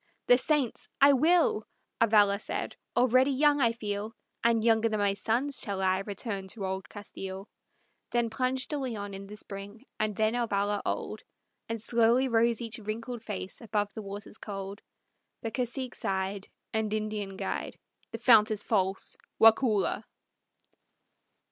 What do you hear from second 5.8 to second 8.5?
return to old Castile." Then